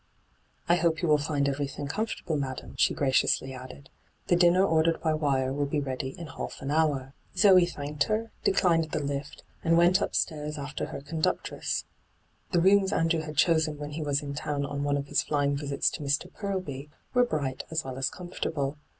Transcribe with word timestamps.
'I 0.67 0.77
hope 0.77 1.03
you 1.03 1.07
will 1.07 1.19
find 1.19 1.47
everything 1.47 1.85
comfort 1.87 2.21
able, 2.25 2.35
madam,' 2.35 2.73
she 2.75 2.95
graciously 2.95 3.53
added. 3.53 3.91
'The 4.29 4.35
hyGoogIc 4.37 4.47
ENTRAPPED 4.47 4.49
121 4.53 4.53
dinner 4.53 4.65
ordered 4.65 4.99
by 5.03 5.13
wire 5.13 5.53
will 5.53 5.67
be 5.67 5.79
ready 5.79 6.17
in 6.17 6.25
half 6.25 6.59
an 6.59 6.71
hour.' 6.71 7.13
Zoe 7.37 7.67
thanked 7.67 8.05
her, 8.05 8.31
declined 8.43 8.85
the 8.89 8.99
lift, 8.99 9.43
and 9.63 9.77
went 9.77 10.01
upstairs 10.01 10.57
after 10.57 10.87
her 10.87 11.01
conductress. 11.01 11.85
The 12.51 12.61
rooms 12.61 12.91
Andrew 12.91 13.21
had 13.21 13.37
chosen 13.37 13.77
when 13.77 13.91
he 13.91 14.01
was 14.01 14.23
in 14.23 14.33
town 14.33 14.65
on 14.65 14.83
one 14.83 14.97
of 14.97 15.05
his 15.05 15.21
flying 15.21 15.55
visits 15.55 15.91
to 15.91 16.01
Mr. 16.01 16.33
Parlby 16.33 16.89
were 17.13 17.23
bright 17.23 17.63
as 17.69 17.83
well 17.83 17.99
as 17.99 18.09
comfortable. 18.09 18.79